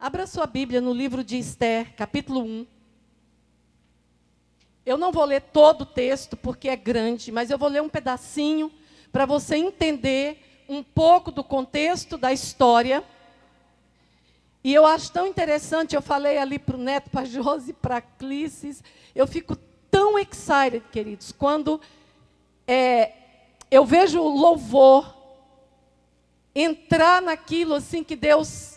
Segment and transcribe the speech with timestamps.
[0.00, 2.66] Abra sua Bíblia no livro de Esther, capítulo 1.
[4.86, 7.88] Eu não vou ler todo o texto porque é grande, mas eu vou ler um
[7.88, 8.72] pedacinho
[9.12, 13.04] para você entender um pouco do contexto da história.
[14.64, 17.98] E eu acho tão interessante, eu falei ali para o Neto, para a Josi, para
[17.98, 18.82] a Clícis,
[19.14, 19.54] eu fico
[19.90, 21.78] tão excited, queridos, quando
[22.66, 23.12] é,
[23.70, 25.14] eu vejo o louvor
[26.54, 28.69] entrar naquilo assim que Deus.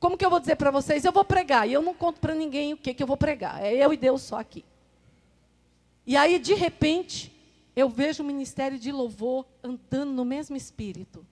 [0.00, 1.04] Como que eu vou dizer para vocês?
[1.04, 3.62] Eu vou pregar, e eu não conto para ninguém o que, que eu vou pregar,
[3.62, 4.64] é eu e Deus só aqui.
[6.06, 7.30] E aí, de repente,
[7.76, 11.24] eu vejo o ministério de louvor andando no mesmo espírito.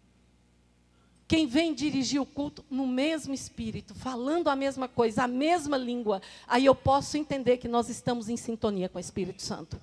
[1.26, 6.22] Quem vem dirigir o culto no mesmo espírito, falando a mesma coisa, a mesma língua,
[6.46, 9.78] aí eu posso entender que nós estamos em sintonia com o Espírito Santo.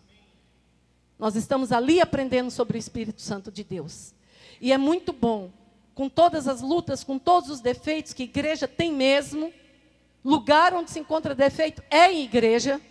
[1.19, 4.13] Nós estamos ali aprendendo sobre o Espírito Santo de Deus.
[4.59, 5.51] E é muito bom,
[5.95, 9.51] com todas as lutas, com todos os defeitos que igreja tem mesmo,
[10.23, 12.81] lugar onde se encontra defeito é em igreja,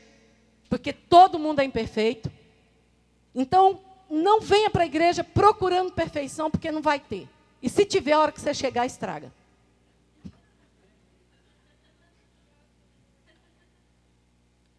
[0.70, 2.32] porque todo mundo é imperfeito.
[3.34, 7.28] Então, não venha para a igreja procurando perfeição, porque não vai ter.
[7.62, 9.30] E se tiver, a hora que você chegar, estraga.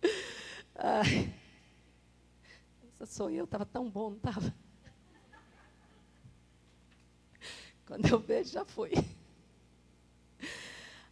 [0.76, 1.32] Ai.
[3.00, 4.65] Essa sou eu, estava tão bom, não estava?
[7.96, 8.92] Quando eu vejo, já foi.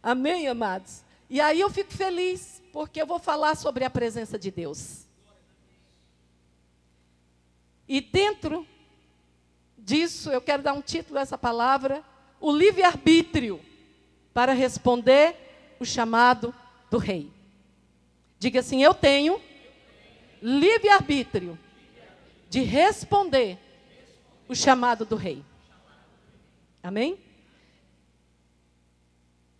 [0.02, 1.02] Amém, amados?
[1.30, 5.06] E aí eu fico feliz, porque eu vou falar sobre a presença de Deus.
[7.88, 8.66] E dentro
[9.78, 12.04] disso, eu quero dar um título a essa palavra:
[12.38, 13.58] o livre-arbítrio
[14.34, 16.54] para responder o chamado
[16.90, 17.32] do rei.
[18.38, 19.40] Diga assim: eu tenho
[20.42, 21.58] livre-arbítrio
[22.50, 23.56] de responder
[24.46, 25.42] o chamado do rei.
[26.84, 27.18] Amém?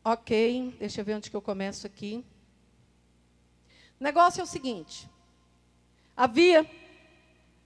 [0.05, 2.22] Ok, deixa eu ver onde que eu começo aqui.
[3.98, 5.08] O negócio é o seguinte:
[6.14, 6.70] havia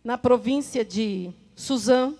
[0.04, 2.14] na província de Suzã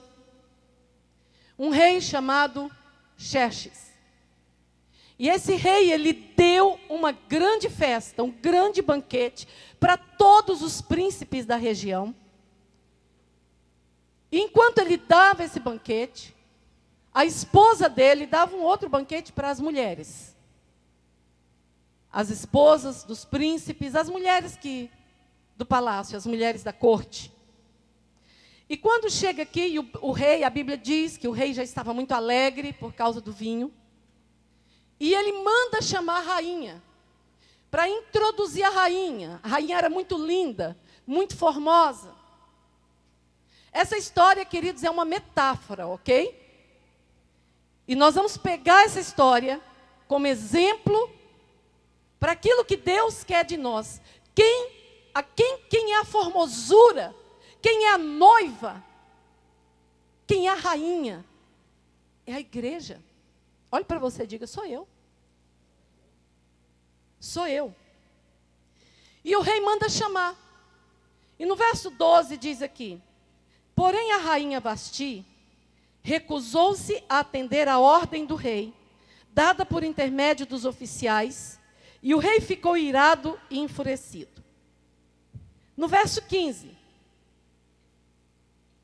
[1.57, 2.69] um rei chamado
[3.17, 3.93] Xerxes.
[5.17, 9.47] E esse rei, ele deu uma grande festa, um grande banquete
[9.79, 12.13] para todos os príncipes da região.
[14.33, 16.37] E enquanto ele dava esse banquete,
[17.19, 20.37] a esposa dele dava um outro banquete para as mulheres.
[22.13, 24.89] As esposas dos príncipes, as mulheres que
[25.57, 27.33] do palácio, as mulheres da corte.
[28.69, 31.93] E quando chega aqui, o, o, rei, a Bíblia diz que o rei já estava
[31.93, 33.75] muito alegre por causa do vinho.
[35.01, 36.81] E ele manda chamar a rainha,
[37.69, 39.41] para introduzir a rainha.
[39.43, 42.15] A rainha era muito linda, muito formosa.
[43.73, 46.47] Essa história, queridos, é uma metáfora, ok?
[47.89, 49.61] E nós vamos pegar essa história
[50.07, 51.11] como exemplo
[52.21, 54.01] para aquilo que Deus quer de nós.
[54.35, 54.71] Quem,
[55.13, 57.15] a quem, quem é a formosura
[57.61, 58.85] quem é a noiva?
[60.27, 61.25] Quem é a rainha?
[62.27, 63.03] É a igreja.
[63.71, 64.87] Olhe para você e diga: sou eu.
[67.19, 67.75] Sou eu.
[69.25, 70.37] E o rei manda chamar.
[71.39, 73.01] E no verso 12 diz aqui:
[73.75, 75.25] Porém a rainha Vasti
[76.09, 78.73] recusou-se a atender a ordem do rei,
[79.31, 81.61] dada por intermédio dos oficiais,
[82.03, 84.43] e o rei ficou irado e enfurecido.
[85.77, 86.79] No verso 15: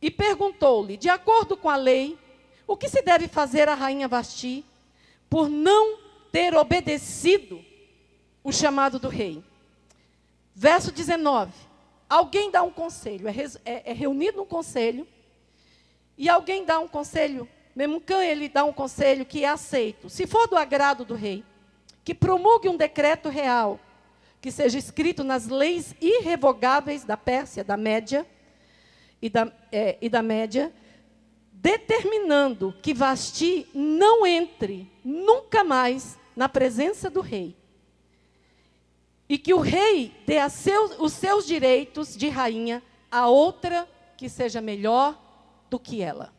[0.03, 2.19] e perguntou-lhe, de acordo com a lei,
[2.67, 4.63] o que se deve fazer à rainha Vasti
[5.31, 5.99] por não
[6.31, 7.65] ter obedecido
[8.43, 9.43] o chamado do rei.
[10.55, 11.55] Verso 19.
[12.07, 13.33] Alguém dá um conselho, é,
[13.65, 15.09] é, é reunido um conselho,
[16.17, 20.09] e alguém dá um conselho, Memucã ele dá um conselho que é aceito.
[20.09, 21.45] Se for do agrado do rei,
[22.05, 23.81] que promulgue um decreto real,
[24.41, 28.27] que seja escrito nas leis irrevogáveis da Pérsia, da Média,
[29.25, 30.71] e da, é, e da média,
[31.51, 37.57] determinando que Vasti não entre nunca mais na presença do rei.
[39.27, 43.89] E que o rei dê a seus, os seus direitos de rainha a outra
[44.19, 45.19] que seja melhor
[45.75, 46.33] do que ela.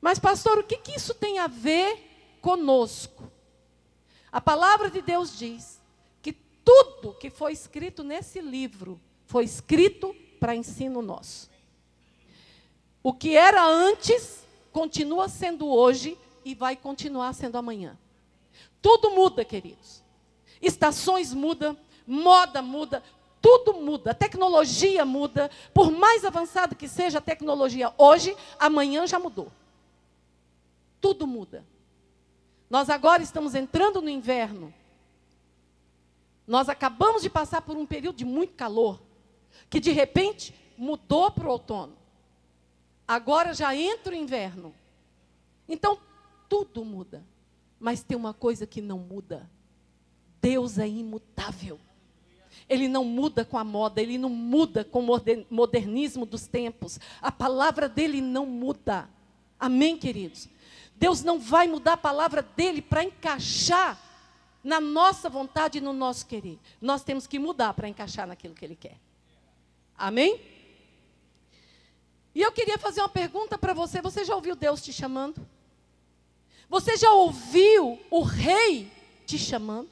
[0.00, 3.30] Mas, pastor, o que, que isso tem a ver conosco?
[4.32, 5.80] A palavra de Deus diz
[6.20, 11.48] que tudo que foi escrito nesse livro foi escrito para ensino nosso.
[13.00, 17.96] O que era antes continua sendo hoje e vai continuar sendo amanhã.
[18.80, 20.02] Tudo muda, queridos.
[20.60, 23.04] Estações mudam, moda muda,
[23.42, 25.50] tudo muda, a tecnologia muda.
[25.74, 29.50] Por mais avançada que seja a tecnologia hoje, amanhã já mudou.
[31.00, 31.66] Tudo muda.
[32.70, 34.72] Nós agora estamos entrando no inverno.
[36.46, 39.02] Nós acabamos de passar por um período de muito calor,
[39.68, 41.96] que de repente mudou para o outono.
[43.06, 44.72] Agora já entra o inverno.
[45.68, 45.98] Então,
[46.48, 47.24] tudo muda.
[47.80, 49.50] Mas tem uma coisa que não muda:
[50.40, 51.80] Deus é imutável.
[52.68, 55.20] Ele não muda com a moda, ele não muda com o
[55.50, 56.98] modernismo dos tempos.
[57.20, 59.08] A palavra dele não muda.
[59.58, 60.48] Amém, queridos?
[60.96, 64.00] Deus não vai mudar a palavra dele para encaixar
[64.62, 66.58] na nossa vontade e no nosso querer.
[66.80, 68.96] Nós temos que mudar para encaixar naquilo que ele quer.
[69.96, 70.40] Amém?
[72.34, 74.00] E eu queria fazer uma pergunta para você.
[74.00, 75.46] Você já ouviu Deus te chamando?
[76.68, 78.90] Você já ouviu o rei
[79.26, 79.90] te chamando?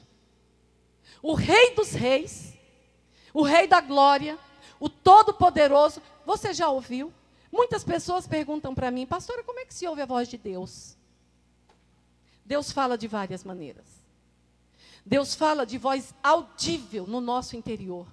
[1.21, 2.50] O rei dos reis,
[3.33, 4.37] o rei da glória,
[4.79, 7.13] o todo-poderoso, você já ouviu?
[7.51, 10.95] Muitas pessoas perguntam para mim, pastora, como é que se ouve a voz de Deus?
[12.45, 13.85] Deus fala de várias maneiras.
[15.05, 18.07] Deus fala de voz audível no nosso interior.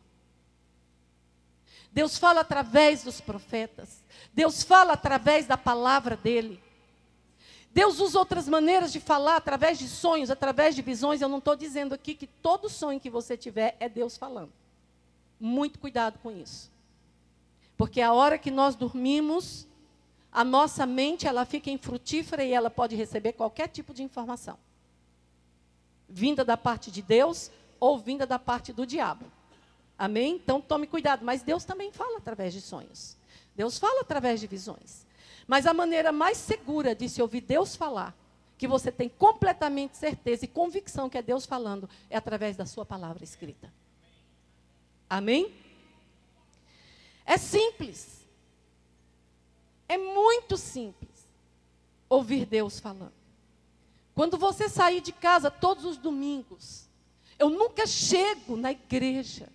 [1.92, 4.02] Deus fala através dos profetas.
[4.32, 6.62] Deus fala através da palavra dele.
[7.72, 11.20] Deus usa outras maneiras de falar, através de sonhos, através de visões.
[11.20, 14.52] Eu não estou dizendo aqui que todo sonho que você tiver é Deus falando.
[15.40, 16.70] Muito cuidado com isso.
[17.76, 19.66] Porque a hora que nós dormimos,
[20.32, 24.58] a nossa mente ela fica infrutífera e ela pode receber qualquer tipo de informação.
[26.08, 29.26] Vinda da parte de Deus ou vinda da parte do diabo.
[29.98, 30.36] Amém?
[30.36, 31.24] Então tome cuidado.
[31.24, 33.16] Mas Deus também fala através de sonhos.
[33.54, 35.06] Deus fala através de visões.
[35.46, 38.14] Mas a maneira mais segura de se ouvir Deus falar,
[38.56, 42.84] que você tem completamente certeza e convicção que é Deus falando, é através da sua
[42.84, 43.72] palavra escrita.
[45.08, 45.54] Amém?
[47.24, 48.26] É simples.
[49.88, 51.28] É muito simples
[52.08, 53.12] ouvir Deus falando.
[54.14, 56.88] Quando você sair de casa todos os domingos,
[57.38, 59.48] eu nunca chego na igreja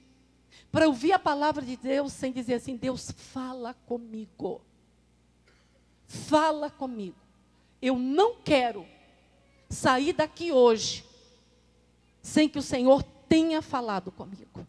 [0.72, 4.62] para ouvir a palavra de Deus sem dizer assim: Deus fala comigo
[6.14, 7.18] fala comigo.
[7.82, 8.86] Eu não quero
[9.70, 11.04] sair daqui hoje
[12.22, 14.66] sem que o Senhor tenha falado comigo.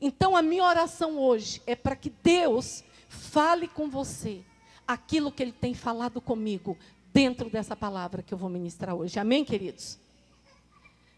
[0.00, 4.42] Então a minha oração hoje é para que Deus fale com você
[4.86, 6.76] aquilo que Ele tem falado comigo
[7.12, 9.18] dentro dessa palavra que eu vou ministrar hoje.
[9.18, 9.98] Amém, queridos?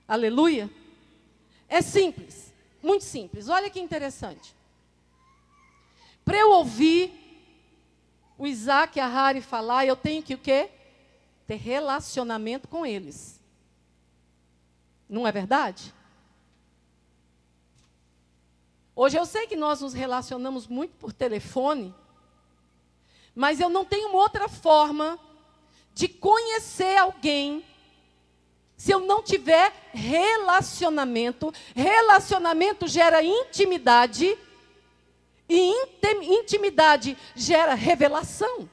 [0.08, 0.70] Aleluia?
[1.68, 3.48] É simples, muito simples.
[3.48, 4.54] Olha que interessante.
[6.24, 7.12] Para eu ouvir
[8.38, 10.70] o Isaac e a Harry falar, eu tenho que o quê?
[11.46, 13.38] Ter relacionamento com eles.
[15.08, 15.92] Não é verdade?
[19.02, 21.94] Hoje eu sei que nós nos relacionamos muito por telefone,
[23.34, 25.18] mas eu não tenho outra forma
[25.94, 27.64] de conhecer alguém
[28.76, 31.50] se eu não tiver relacionamento.
[31.74, 34.36] Relacionamento gera intimidade
[35.48, 35.72] e
[36.10, 38.68] intimidade gera revelação.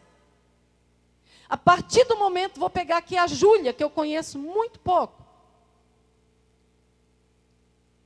[1.48, 5.17] A partir do momento, vou pegar aqui a Júlia, que eu conheço muito pouco.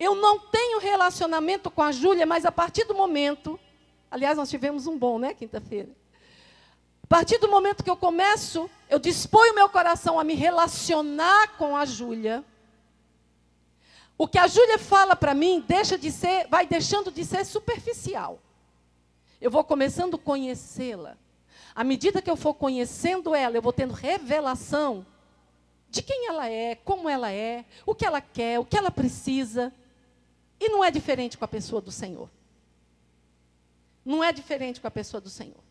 [0.01, 3.59] Eu não tenho relacionamento com a Júlia, mas a partir do momento,
[4.09, 5.89] aliás, nós tivemos um bom, né, quinta-feira.
[7.03, 11.77] A partir do momento que eu começo, eu disponho meu coração a me relacionar com
[11.77, 12.44] a Júlia.
[14.17, 18.39] O que a Júlia fala para mim deixa de ser, vai deixando de ser superficial.
[19.39, 21.15] Eu vou começando a conhecê-la.
[21.75, 25.05] À medida que eu for conhecendo ela, eu vou tendo revelação
[25.91, 29.72] de quem ela é, como ela é, o que ela quer, o que ela precisa.
[30.62, 32.30] E não é diferente com a pessoa do Senhor.
[34.06, 35.63] Não é diferente com a pessoa do Senhor.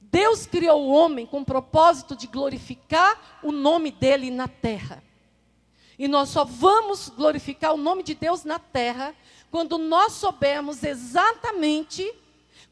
[0.00, 5.04] Deus criou o homem com o propósito de glorificar o nome dele na terra.
[5.96, 9.14] E nós só vamos glorificar o nome de Deus na terra
[9.52, 12.12] quando nós soubermos exatamente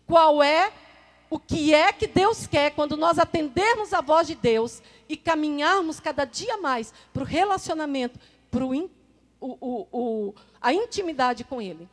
[0.05, 0.73] qual é
[1.31, 6.01] o que é que Deus quer quando nós atendermos a voz de Deus e caminharmos
[6.01, 8.19] cada dia mais para o relacionamento,
[8.51, 8.91] para o,
[9.43, 11.89] o, o, a intimidade com Ele.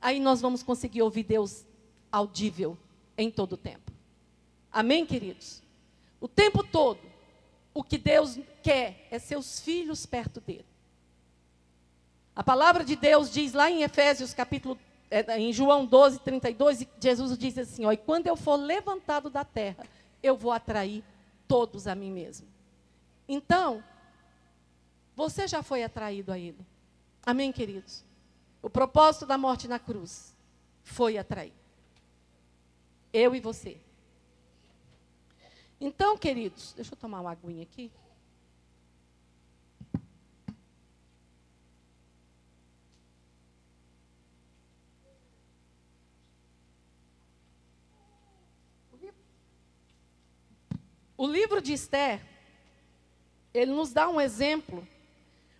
[0.00, 1.66] Aí nós vamos conseguir ouvir Deus
[2.10, 2.76] audível
[3.16, 3.92] em todo o tempo.
[4.72, 5.62] Amém, queridos?
[6.20, 7.00] O tempo todo,
[7.72, 10.66] o que Deus quer é seus filhos perto dele.
[12.34, 14.78] A palavra de Deus diz lá em Efésios capítulo
[15.10, 19.44] é, em João 12, 32, Jesus diz assim: ó, e quando eu for levantado da
[19.44, 19.84] terra,
[20.22, 21.02] eu vou atrair
[21.46, 22.46] todos a mim mesmo.
[23.26, 23.82] Então,
[25.16, 26.58] você já foi atraído a Ele.
[27.28, 28.02] Amém, queridos?
[28.62, 30.34] O propósito da morte na cruz
[30.82, 31.52] foi atrair.
[33.12, 33.78] Eu e você.
[35.78, 37.92] Então, queridos, deixa eu tomar uma aguinha aqui.
[51.14, 52.24] O livro de Esther,
[53.52, 54.88] ele nos dá um exemplo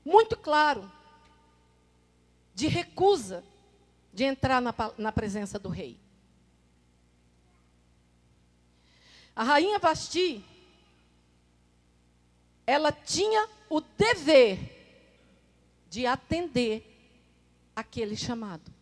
[0.03, 0.97] muito claro
[2.59, 3.45] de recusa
[4.13, 5.97] de entrar na, na presença do rei.
[9.37, 10.45] A rainha Vasti,
[12.67, 14.59] ela tinha o dever
[15.89, 16.85] de atender
[17.77, 18.73] aquele chamado.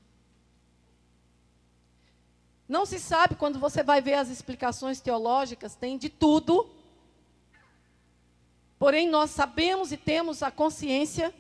[2.67, 6.67] Não se sabe, quando você vai ver as explicações teológicas, tem de tudo.
[8.79, 11.31] Porém, nós sabemos e temos a consciência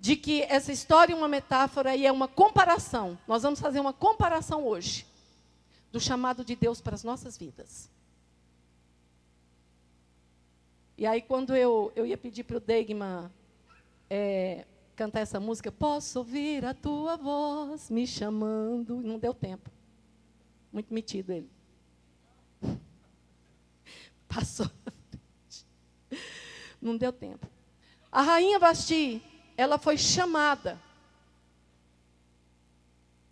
[0.00, 3.18] de que essa história é uma metáfora e é uma comparação.
[3.26, 5.06] Nós vamos fazer uma comparação hoje
[5.90, 7.90] do chamado de Deus para as nossas vidas.
[10.96, 13.30] E aí, quando eu, eu ia pedir para o Degman
[14.10, 19.70] é, cantar essa música, posso ouvir a tua voz me chamando, não deu tempo.
[20.72, 21.48] Muito metido ele.
[24.28, 24.70] Passou.
[26.80, 27.46] Não deu tempo.
[28.10, 29.22] A rainha Vasti,
[29.58, 30.80] ela foi chamada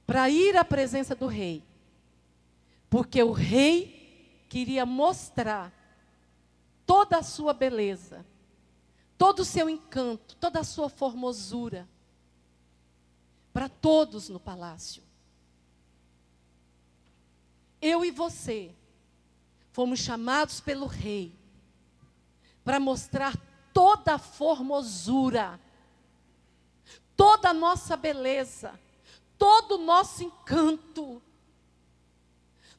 [0.05, 1.63] para ir à presença do rei.
[2.91, 5.73] Porque o rei queria mostrar
[6.85, 8.27] toda a sua beleza,
[9.17, 11.89] todo o seu encanto, toda a sua formosura
[13.53, 15.05] para todos no palácio.
[17.81, 18.75] Eu e você
[19.71, 21.33] fomos chamados pelo rei
[22.65, 23.37] para mostrar
[23.73, 25.61] toda a formosura,
[27.17, 28.79] toda a nossa beleza,
[29.39, 31.23] todo o nosso encanto,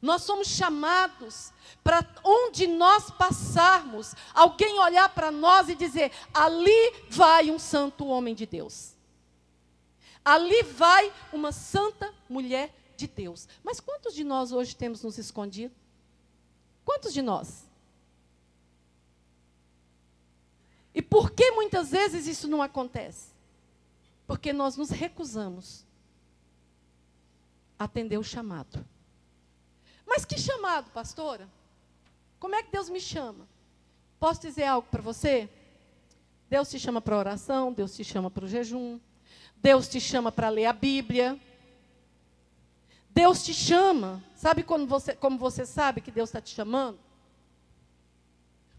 [0.01, 1.51] nós somos chamados
[1.83, 8.35] para onde nós passarmos, alguém olhar para nós e dizer: ali vai um santo homem
[8.35, 8.95] de Deus.
[10.23, 13.47] Ali vai uma santa mulher de Deus.
[13.63, 15.73] Mas quantos de nós hoje temos nos escondido?
[16.83, 17.65] Quantos de nós?
[20.93, 23.36] E por que muitas vezes isso não acontece?
[24.27, 25.85] Porque nós nos recusamos
[27.79, 28.85] a atender o chamado.
[30.05, 31.49] Mas que chamado, pastora?
[32.39, 33.47] Como é que Deus me chama?
[34.19, 35.49] Posso dizer algo para você?
[36.49, 38.99] Deus te chama para oração, Deus te chama para o jejum,
[39.57, 41.39] Deus te chama para ler a Bíblia.
[43.09, 44.23] Deus te chama.
[44.35, 46.99] Sabe quando você, como você sabe que Deus está te chamando?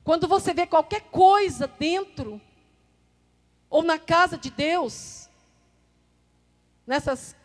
[0.05, 2.41] Quando você vê qualquer coisa dentro
[3.69, 5.28] ou na casa de Deus,
[6.89, 7.37] nessas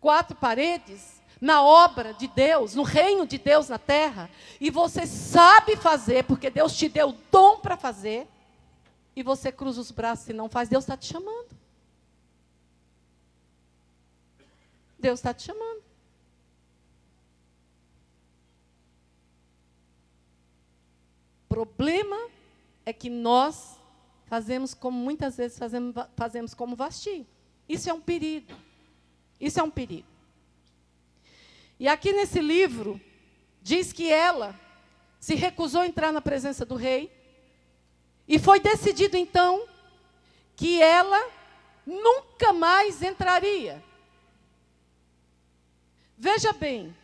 [0.00, 5.76] quatro paredes, na obra de Deus, no reino de Deus na terra, e você sabe
[5.76, 8.26] fazer, porque Deus te deu o dom para fazer,
[9.14, 11.48] e você cruza os braços e não faz, Deus está te chamando.
[14.98, 15.82] Deus está te chamando.
[21.48, 22.28] Problema
[22.84, 23.78] é que nós
[24.26, 27.26] fazemos como muitas vezes fazemos, fazemos como Vasti.
[27.68, 28.65] Isso é um perigo.
[29.40, 30.08] Isso é um perigo.
[31.78, 33.00] E aqui nesse livro,
[33.60, 34.58] diz que ela
[35.18, 37.12] se recusou a entrar na presença do rei.
[38.28, 39.66] E foi decidido então
[40.54, 41.30] que ela
[41.84, 43.82] nunca mais entraria.
[46.16, 46.96] Veja bem,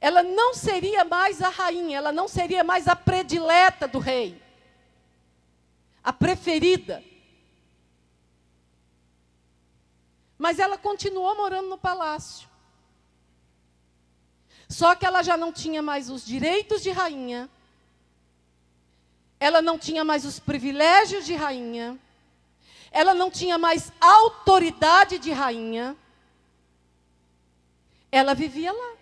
[0.00, 4.42] ela não seria mais a rainha, ela não seria mais a predileta do rei,
[6.02, 7.04] a preferida.
[10.42, 12.48] Mas ela continuou morando no palácio.
[14.68, 17.48] Só que ela já não tinha mais os direitos de rainha,
[19.38, 21.96] ela não tinha mais os privilégios de rainha,
[22.90, 25.96] ela não tinha mais autoridade de rainha,
[28.10, 28.96] ela vivia lá.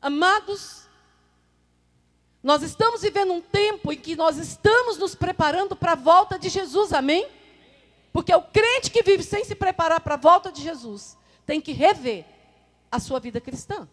[0.00, 0.88] Amados,
[2.42, 6.48] nós estamos vivendo um tempo em que nós estamos nos preparando para a volta de
[6.48, 7.43] Jesus, amém?
[8.14, 11.72] Porque o crente que vive sem se preparar para a volta de Jesus tem que
[11.72, 12.24] rever
[12.88, 13.88] a sua vida cristã.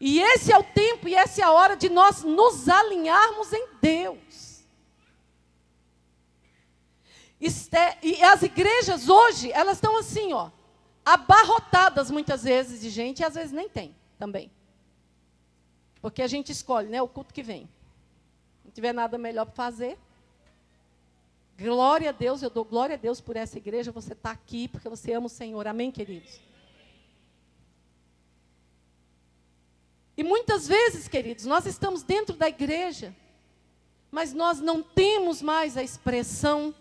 [0.00, 3.68] E esse é o tempo e essa é a hora de nós nos alinharmos em
[3.82, 4.64] Deus.
[7.38, 10.50] E as igrejas hoje, elas estão assim, ó,
[11.04, 14.50] abarrotadas muitas vezes de gente, e às vezes nem tem também.
[16.00, 17.68] Porque a gente escolhe, né, o culto que vem.
[18.64, 19.98] Não tiver nada melhor para fazer,
[21.58, 23.90] Glória a Deus, eu dou glória a Deus por essa igreja.
[23.90, 25.66] Você está aqui porque você ama o Senhor.
[25.66, 26.40] Amém, queridos?
[30.16, 33.14] E muitas vezes, queridos, nós estamos dentro da igreja,
[34.08, 36.72] mas nós não temos mais a expressão.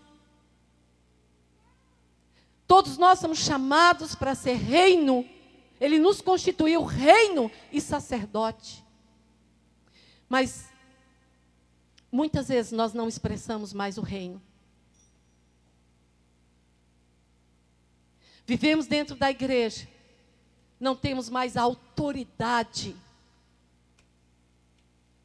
[2.68, 5.28] Todos nós somos chamados para ser reino,
[5.82, 8.84] Ele nos constituiu reino e sacerdote.
[10.30, 10.70] Mas
[12.12, 14.40] muitas vezes nós não expressamos mais o reino.
[18.48, 19.86] Vivemos dentro da igreja,
[20.80, 22.96] não temos mais a autoridade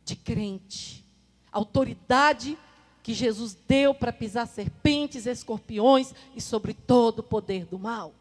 [0.05, 1.05] de crente,
[1.52, 2.59] autoridade
[3.00, 8.12] que Jesus deu para pisar serpentes, escorpiões e sobre todo o poder do mal.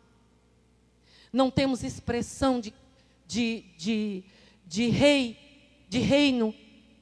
[1.33, 2.71] Não temos expressão de,
[3.25, 4.23] de, de,
[4.67, 6.53] de rei, de reino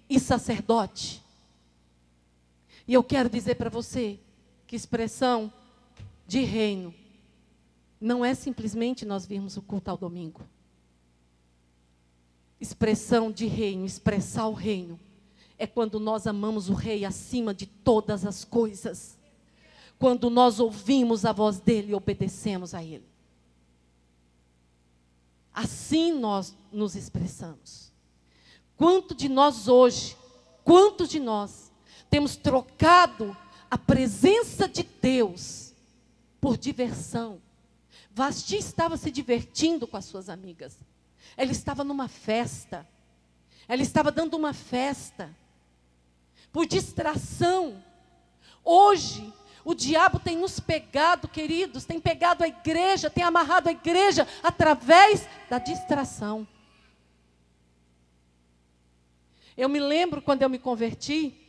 [0.09, 1.21] e sacerdote.
[2.87, 4.17] E eu quero dizer para você
[4.65, 5.51] que expressão
[6.25, 6.93] de reino
[7.99, 10.41] não é simplesmente nós virmos o culto ao domingo.
[12.59, 14.99] Expressão de reino, expressar o reino,
[15.57, 19.17] é quando nós amamos o Rei acima de todas as coisas.
[19.97, 23.05] Quando nós ouvimos a voz dele e obedecemos a ele.
[25.53, 27.91] Assim nós nos expressamos.
[28.77, 30.15] Quanto de nós hoje,
[30.63, 31.69] quantos de nós
[32.09, 33.35] temos trocado
[33.69, 35.73] a presença de Deus
[36.39, 37.41] por diversão?
[38.19, 40.77] Vasti estava se divertindo com as suas amigas.
[41.37, 42.85] Ela estava numa festa.
[43.65, 45.33] Ela estava dando uma festa.
[46.51, 47.81] Por distração.
[48.61, 49.33] Hoje,
[49.63, 55.25] o diabo tem nos pegado, queridos, tem pegado a igreja, tem amarrado a igreja através
[55.49, 56.45] da distração.
[59.55, 61.39] Eu me lembro quando eu me converti,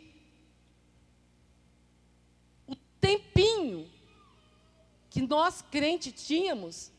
[2.64, 3.90] o tempinho
[5.10, 6.92] que nós crentes tínhamos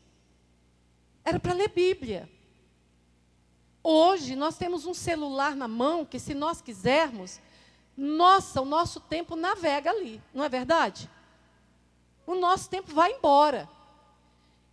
[1.24, 2.28] era para ler Bíblia.
[3.82, 7.40] Hoje nós temos um celular na mão que, se nós quisermos,
[7.96, 11.10] nossa, o nosso tempo navega ali, não é verdade?
[12.26, 13.68] O nosso tempo vai embora.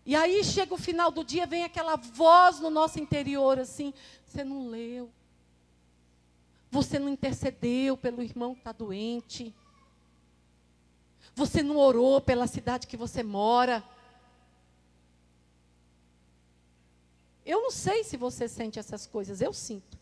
[0.06, 3.94] E aí chega o final do dia, vem aquela voz no nosso interior assim:
[4.26, 5.12] você não leu,
[6.70, 9.54] você não intercedeu pelo irmão que está doente.
[11.36, 13.84] Você não orou pela cidade que você mora.
[17.46, 19.98] Eu não sei se você sente essas coisas, eu sinto.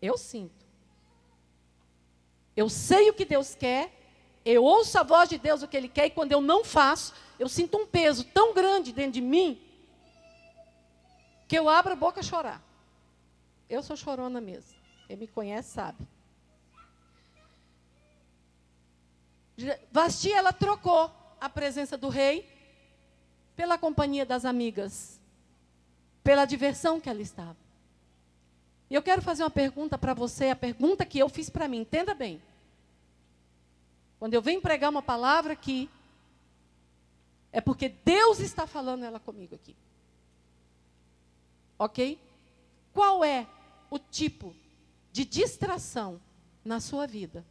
[0.00, 0.66] Eu sinto.
[2.56, 3.92] Eu sei o que Deus quer,
[4.44, 7.14] eu ouço a voz de Deus o que Ele quer, e quando eu não faço,
[7.38, 9.60] eu sinto um peso tão grande dentro de mim,
[11.46, 12.60] que eu abro a boca a chorar.
[13.70, 14.76] Eu sou chorona mesmo.
[15.06, 16.06] Quem me conhece sabe.
[19.90, 22.48] Vasti, ela trocou a presença do rei
[23.56, 25.20] pela companhia das amigas,
[26.22, 27.56] pela diversão que ela estava.
[28.88, 31.78] E eu quero fazer uma pergunta para você, a pergunta que eu fiz para mim,
[31.80, 32.40] entenda bem.
[34.18, 35.90] Quando eu venho pregar uma palavra aqui,
[37.50, 39.76] é porque Deus está falando ela comigo aqui.
[41.78, 42.18] Ok?
[42.92, 43.46] Qual é
[43.90, 44.54] o tipo
[45.12, 46.20] de distração
[46.64, 47.44] na sua vida?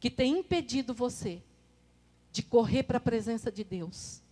[0.00, 1.42] Que tem impedido você
[2.32, 4.22] de correr para a presença de Deus,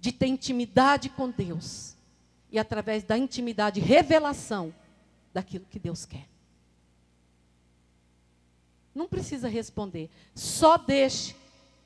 [0.00, 1.94] de ter intimidade com Deus
[2.50, 4.74] e através da intimidade, revelação
[5.32, 6.26] daquilo que Deus quer.
[8.94, 11.36] Não precisa responder, só deixe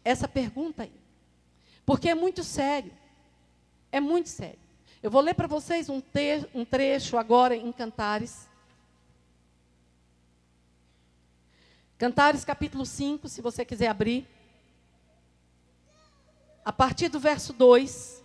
[0.05, 0.93] essa pergunta aí,
[1.85, 2.93] porque é muito sério,
[3.91, 4.59] é muito sério.
[5.03, 6.01] Eu vou ler para vocês um,
[6.55, 8.49] um trecho agora em Cantares.
[11.97, 14.27] Cantares capítulo 5, se você quiser abrir.
[16.65, 18.23] A partir do verso 2.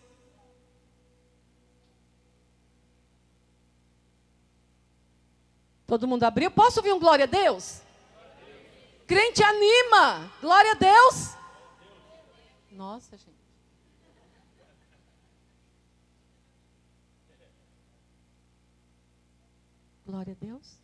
[5.85, 6.49] Todo mundo abriu?
[6.51, 7.81] Posso ouvir um glória a Deus?
[9.05, 10.31] Crente anima.
[10.39, 11.35] Glória a Deus.
[12.71, 13.39] Nossa, gente.
[20.05, 20.78] Glória a Deus.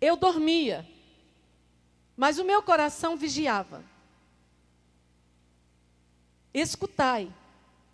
[0.00, 0.86] Eu dormia,
[2.16, 3.84] mas o meu coração vigiava.
[6.52, 7.32] Escutai,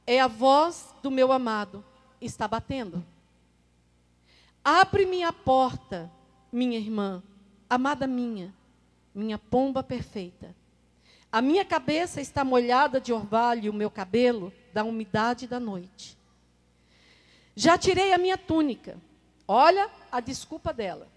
[0.07, 1.85] é a voz do meu amado,
[2.21, 3.05] está batendo.
[4.63, 6.11] Abre-me a porta,
[6.51, 7.23] minha irmã,
[7.69, 8.55] amada minha,
[9.15, 10.55] minha pomba perfeita.
[11.31, 16.17] A minha cabeça está molhada de orvalho o meu cabelo da umidade da noite.
[17.57, 18.97] Já tirei a minha túnica.
[19.47, 21.09] Olha a desculpa dela.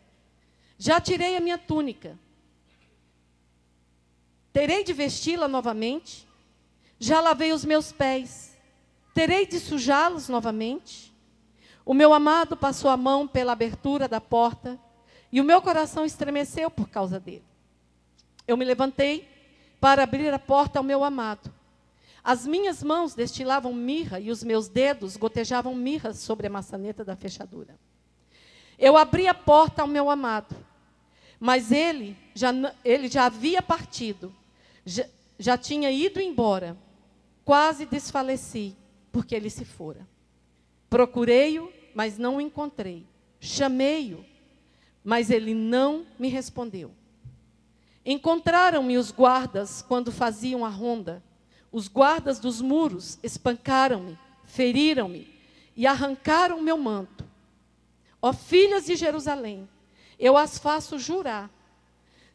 [0.78, 2.18] Já tirei a minha túnica.
[4.54, 6.28] Terei de vesti-la novamente.
[7.00, 8.58] Já lavei os meus pés.
[9.14, 11.14] Terei de sujá-los novamente.
[11.86, 14.80] O meu amado passou a mão pela abertura da porta
[15.32, 17.46] e o meu coração estremeceu por causa dele.
[18.48, 19.28] Eu me levantei
[19.80, 21.54] para abrir a porta ao meu amado.
[22.24, 27.16] As minhas mãos destilavam mirra e os meus dedos gotejavam mirra sobre a maçaneta da
[27.16, 27.80] fechadura.
[28.78, 30.56] Eu abri a porta ao meu amado,
[31.40, 32.52] mas ele já,
[32.84, 34.34] ele já havia partido,
[34.86, 35.06] já,
[35.38, 36.78] já tinha ido embora.
[37.46, 38.76] Quase desfaleci,
[39.12, 40.06] porque ele se fora.
[40.90, 43.06] Procurei-o, mas não o encontrei.
[43.40, 44.26] Chamei-o,
[45.04, 46.92] mas ele não me respondeu.
[48.06, 51.24] Encontraram-me os guardas quando faziam a ronda.
[51.72, 55.28] Os guardas dos muros espancaram-me, feriram-me
[55.76, 57.26] e arrancaram meu manto.
[58.22, 59.70] Ó filhas de Jerusalém,
[60.18, 61.50] eu as faço jurar.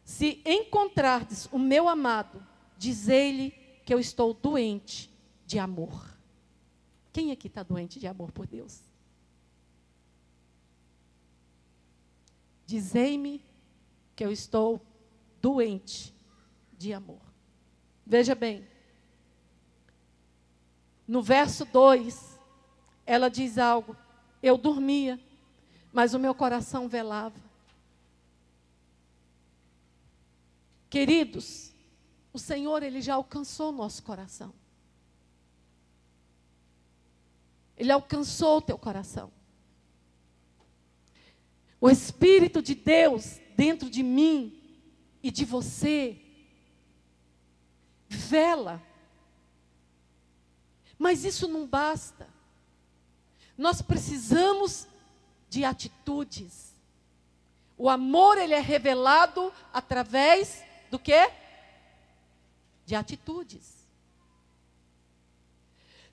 [0.05, 2.45] Se encontrardes o meu amado,
[2.77, 3.51] dizei-lhe
[3.85, 5.11] que eu estou doente
[5.47, 6.12] de amor.
[7.12, 8.81] Quem aqui está doente de amor por Deus?
[12.66, 13.45] Dizei-me
[14.16, 14.81] que eu estou
[15.40, 16.14] doente
[16.79, 17.21] de amor.
[18.07, 18.66] Veja bem,
[21.07, 22.38] no verso 2,
[23.05, 23.97] ela diz algo:
[24.42, 25.21] Eu dormia,
[25.92, 27.52] mas o meu coração velava.
[30.92, 31.72] Queridos,
[32.35, 34.52] o Senhor, Ele já alcançou o nosso coração.
[37.74, 39.33] Ele alcançou o teu coração.
[41.81, 44.85] O Espírito de Deus dentro de mim
[45.22, 46.20] e de você.
[48.07, 48.83] Vela.
[50.98, 52.28] Mas isso não basta.
[53.57, 54.87] Nós precisamos
[55.48, 56.74] de atitudes.
[57.78, 61.31] O amor ele é revelado através do quê?
[62.87, 63.88] De atitudes.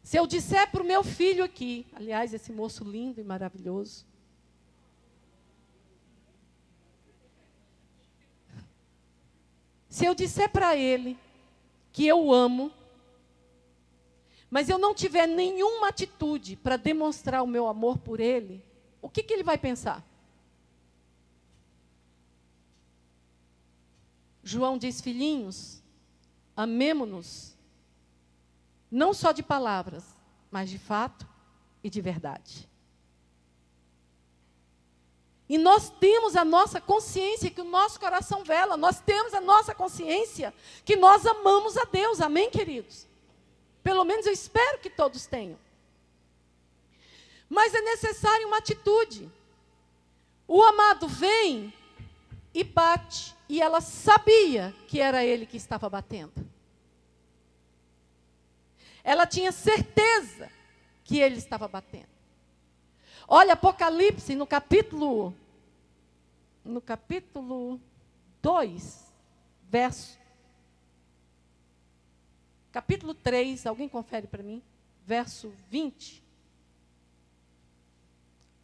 [0.02, 4.08] Se eu disser para o meu filho aqui, aliás, esse moço lindo e maravilhoso,
[9.90, 11.18] Se eu disser para ele
[11.92, 12.72] que eu amo,
[14.50, 18.64] mas eu não tiver nenhuma atitude para demonstrar o meu amor por ele,
[19.02, 20.06] o que, que ele vai pensar?
[24.50, 25.82] João diz: Filhinhos,
[26.58, 27.56] amemo-nos,
[28.90, 30.04] não só de palavras,
[30.50, 31.28] mas de fato
[31.84, 32.68] e de verdade.
[35.48, 39.74] E nós temos a nossa consciência que o nosso coração vela, nós temos a nossa
[39.74, 43.08] consciência que nós amamos a Deus, amém, queridos?
[43.84, 45.58] Pelo menos eu espero que todos tenham.
[47.48, 49.32] Mas é necessária uma atitude.
[50.48, 51.74] O amado vem
[52.60, 56.46] e bate, e ela sabia que era ele que estava batendo.
[59.02, 60.52] Ela tinha certeza
[61.06, 62.10] que ele estava batendo.
[63.26, 65.34] Olha, Apocalipse, no capítulo.
[66.66, 67.80] No capítulo
[68.42, 69.10] 2,
[69.70, 70.20] verso.
[72.74, 74.62] Capítulo 3, alguém confere para mim?
[75.06, 76.22] Verso 20.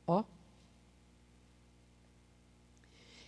[0.05, 0.25] Ó.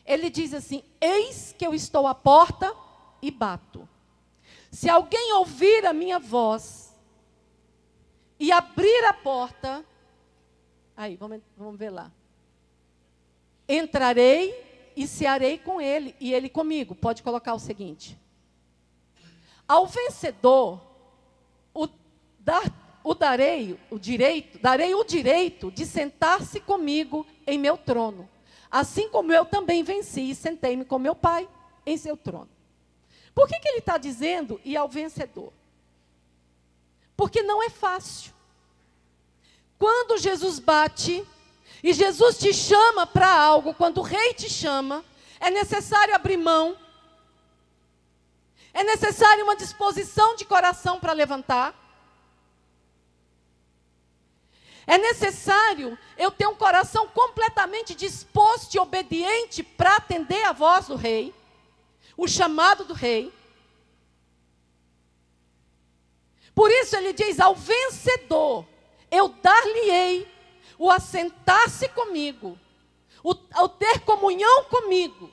[0.07, 2.73] Ele diz assim: Eis que eu estou à porta
[3.21, 3.87] e bato.
[4.71, 6.95] Se alguém ouvir a minha voz
[8.39, 9.85] e abrir a porta,
[10.97, 12.11] Aí, vamos, vamos ver lá.
[13.69, 16.95] Entrarei e cearei com ele, e ele comigo.
[16.95, 18.17] Pode colocar o seguinte.
[19.67, 20.81] Ao vencedor,
[21.71, 21.87] o,
[22.39, 22.63] dar,
[23.03, 28.27] o darei o direito, darei o direito de sentar-se comigo em meu trono,
[28.69, 31.47] assim como eu também venci e sentei-me com meu pai
[31.85, 32.49] em seu trono.
[33.33, 35.53] Por que, que ele está dizendo e ao vencedor?
[37.15, 38.33] Porque não é fácil.
[39.77, 41.25] Quando Jesus bate
[41.83, 45.05] e Jesus te chama para algo, quando o rei te chama,
[45.39, 46.75] é necessário abrir mão,
[48.73, 51.73] é necessário uma disposição de coração para levantar.
[54.87, 60.95] É necessário eu ter um coração completamente disposto e obediente para atender a voz do
[60.95, 61.35] rei,
[62.15, 63.33] o chamado do rei.
[66.55, 68.65] Por isso ele diz ao vencedor:
[69.11, 70.25] eu dar-lhe-ei
[70.79, 72.57] o assentar-se comigo,
[73.21, 75.29] o, o ter comunhão comigo.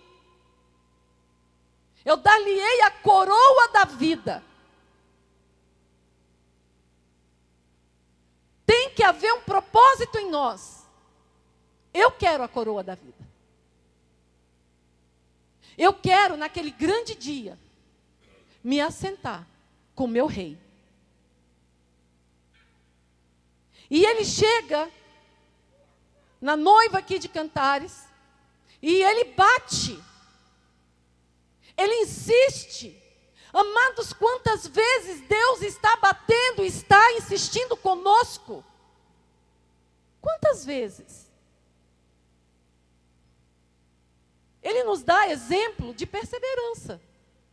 [2.04, 4.44] Eu dar-lhe-ei a coroa da vida.
[8.66, 10.86] Tem que haver um propósito em nós.
[11.92, 13.24] Eu quero a coroa da vida.
[15.76, 17.58] Eu quero, naquele grande dia,
[18.62, 19.46] me assentar
[19.94, 20.58] com meu rei.
[23.90, 24.90] E ele chega
[26.40, 28.04] na noiva aqui de Cantares
[28.80, 30.02] e ele bate.
[31.76, 33.00] Ele insiste.
[33.52, 38.64] Amados, quantas vezes Deus está batendo, está insistindo conosco?
[40.24, 41.30] Quantas vezes?
[44.62, 46.98] Ele nos dá exemplo de perseverança,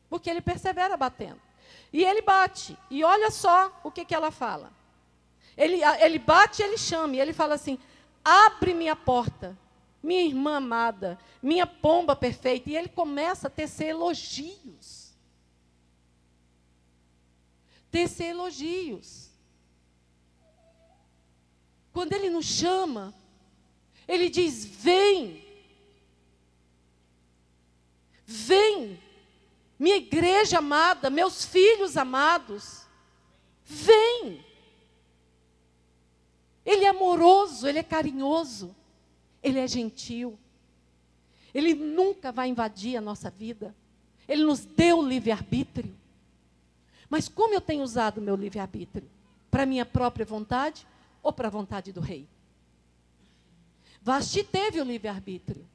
[0.10, 1.42] porque ele persevera batendo.
[1.92, 4.72] E ele bate, e olha só o que, que ela fala.
[5.58, 7.78] Ele, ele bate, ele chama, e ele fala assim:
[8.24, 9.58] abre-me a porta,
[10.02, 12.70] minha irmã amada, minha pomba perfeita.
[12.70, 15.12] E ele começa a tecer elogios.
[17.92, 19.31] Tecer elogios.
[21.94, 23.14] Quando ele nos chama,
[24.08, 25.42] ele diz: vem.
[28.26, 28.98] Vem,
[29.78, 32.86] minha igreja amada, meus filhos amados,
[33.66, 34.46] vem.
[36.66, 38.74] Ele é amoroso, ele é carinhoso,
[39.44, 40.40] ele é gentil.
[41.54, 43.76] Ele nunca vai invadir a nossa vida.
[44.28, 45.94] Ele nos deu livre-arbítrio.
[47.10, 49.10] Mas como eu tenho usado o meu livre-arbítrio?
[49.50, 50.88] Para minha própria vontade
[51.22, 52.28] ou para a vontade do rei?
[54.02, 55.68] Vasti teve o livre-arbítrio.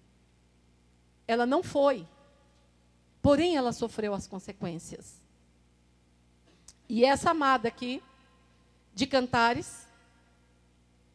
[1.27, 2.07] Ela não foi.
[3.23, 5.23] Porém, ela sofreu as consequências.
[6.89, 8.03] E essa amada aqui,
[8.95, 9.87] de Cantares,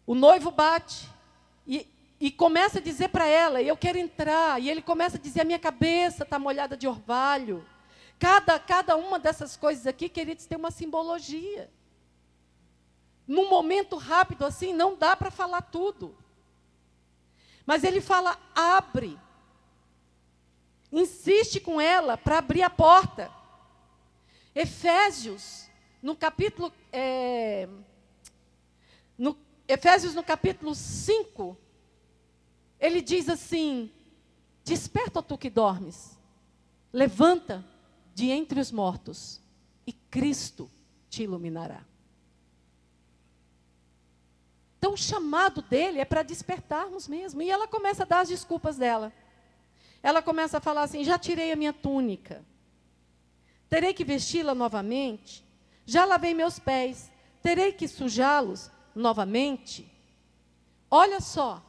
[0.05, 1.09] o noivo bate
[1.65, 1.87] e,
[2.19, 4.61] e começa a dizer para ela: Eu quero entrar.
[4.61, 7.65] E ele começa a dizer: A minha cabeça está molhada de orvalho.
[8.19, 11.69] Cada, cada uma dessas coisas aqui, queridos, tem uma simbologia.
[13.31, 16.13] Num momento rápido assim, não dá para falar tudo.
[17.65, 19.17] Mas ele fala: abre
[20.91, 23.31] insiste com ela para abrir a porta.
[24.53, 25.69] Efésios,
[26.01, 26.73] no capítulo.
[26.91, 27.69] É,
[29.17, 31.57] no, Efésios, no capítulo 5,
[32.81, 33.89] ele diz assim:
[34.65, 36.19] Desperta tu que dormes,
[36.91, 37.65] levanta
[38.13, 39.39] de entre os mortos,
[39.87, 40.69] e Cristo
[41.09, 41.89] te iluminará.
[44.81, 47.39] Então, o chamado dele é para despertarmos mesmo.
[47.39, 49.13] E ela começa a dar as desculpas dela
[50.03, 52.43] ela começa a falar assim: já tirei a minha túnica,
[53.69, 55.45] terei que vesti-la novamente,
[55.85, 59.89] já lavei meus pés, terei que sujá-los novamente.
[60.89, 61.63] Olha só,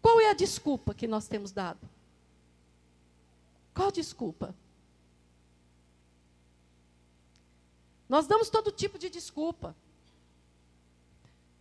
[0.00, 1.88] qual é a desculpa que nós temos dado?
[3.74, 4.54] Qual desculpa?
[8.08, 9.74] Nós damos todo tipo de desculpa.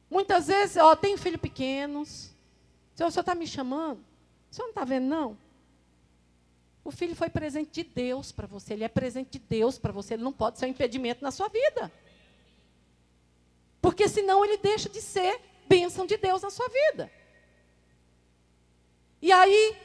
[0.09, 2.33] Muitas vezes, ó, tenho filho pequenos.
[2.93, 3.99] O senhor está me chamando?
[4.49, 5.37] O senhor não está vendo, não?
[6.83, 10.15] O filho foi presente de Deus para você, ele é presente de Deus para você,
[10.15, 11.91] ele não pode ser um impedimento na sua vida.
[13.81, 17.11] Porque senão ele deixa de ser bênção de Deus na sua vida.
[19.21, 19.77] E aí,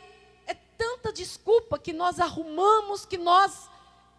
[0.46, 3.68] é tanta desculpa que nós arrumamos, que nós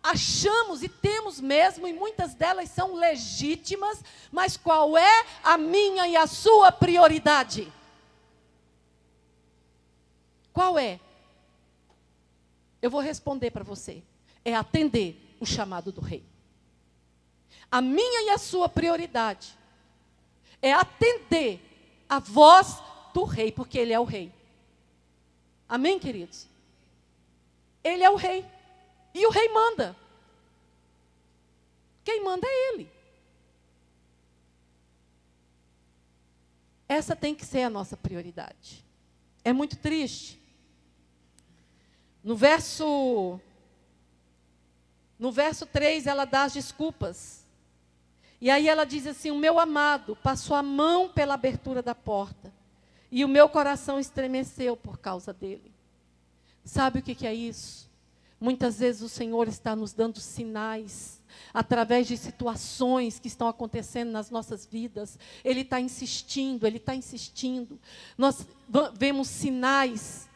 [0.06, 6.16] achamos e temos mesmo, e muitas delas são legítimas, mas qual é a minha e
[6.16, 7.72] a sua prioridade?
[10.54, 11.00] Qual é?
[12.82, 14.04] Eu vou responder para você.
[14.44, 16.24] É atender o chamado do rei.
[17.72, 19.58] A minha e a sua prioridade
[20.62, 21.60] é atender
[22.08, 22.78] a voz
[23.12, 24.32] do rei, porque ele é o rei.
[25.68, 26.48] Amém, queridos?
[27.84, 28.46] Ele é o rei.
[29.16, 29.96] E o rei manda.
[32.04, 32.92] Quem manda é ele.
[36.88, 38.86] Essa tem que ser a nossa prioridade.
[39.44, 40.46] É muito triste
[42.26, 43.40] no verso
[45.20, 47.46] no verso 3 ela dá as desculpas.
[48.42, 52.52] E aí ela diz assim: "O meu amado passou a mão pela abertura da porta,
[53.12, 55.72] e o meu coração estremeceu por causa dele."
[56.66, 57.85] Sabe o que, que é isso?
[58.46, 61.20] Muitas vezes o Senhor está nos dando sinais
[61.52, 65.18] através de situações que estão acontecendo nas nossas vidas.
[65.44, 67.80] Ele está insistindo, ele está insistindo.
[68.16, 68.46] Nós
[68.94, 70.30] vemos sinais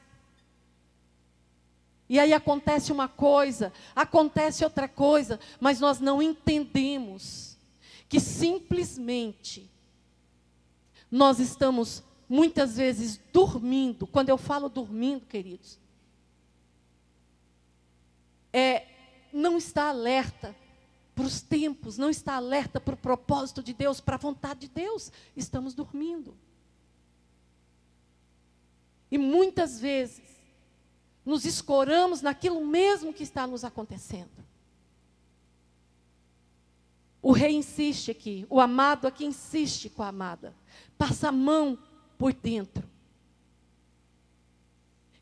[2.09, 7.59] e aí acontece uma coisa, acontece outra coisa, mas nós não entendemos
[8.09, 9.69] que simplesmente
[11.11, 14.07] nós estamos muitas vezes dormindo.
[14.07, 15.77] Quando eu falo dormindo, queridos,
[18.51, 18.85] é
[19.31, 20.55] não está alerta
[21.15, 24.69] para os tempos, não está alerta para o propósito de Deus, para a vontade de
[24.69, 25.11] Deus.
[25.35, 26.35] Estamos dormindo.
[29.11, 30.39] E muitas vezes
[31.25, 34.29] nos escoramos naquilo mesmo que está nos acontecendo.
[37.21, 40.55] O rei insiste aqui, o amado aqui insiste com a amada,
[40.97, 41.77] passa a mão
[42.17, 42.89] por dentro.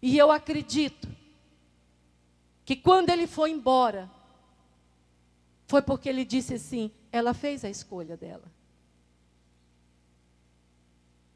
[0.01, 1.07] E eu acredito
[2.67, 4.11] que quando ele foi embora,
[5.67, 8.43] foi porque ele disse assim: ela fez a escolha dela.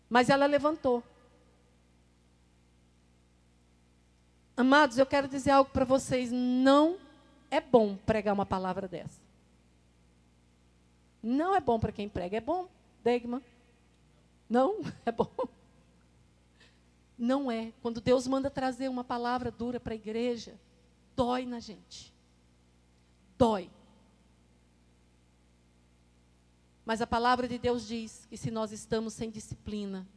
[0.09, 1.01] Mas ela levantou.
[4.57, 6.97] Amados, eu quero dizer algo para vocês: não
[7.49, 9.21] é bom pregar uma palavra dessa.
[11.23, 12.35] Não é bom para quem prega.
[12.35, 12.67] É bom,
[13.01, 13.41] Degma?
[14.49, 14.81] Não?
[15.05, 15.31] É bom?
[17.17, 17.71] Não é.
[17.81, 20.59] Quando Deus manda trazer uma palavra dura para a igreja,
[21.21, 22.11] dói na gente.
[23.37, 23.69] Dói.
[26.83, 30.07] Mas a palavra de Deus diz que se nós estamos sem disciplina,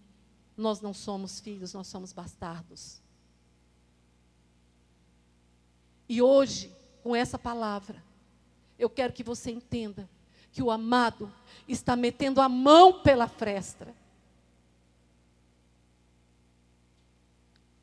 [0.57, 3.03] nós não somos filhos, nós somos bastardos.
[6.09, 8.03] E hoje, com essa palavra,
[8.79, 10.09] eu quero que você entenda
[10.53, 11.31] que o amado
[11.69, 13.95] está metendo a mão pela fresta.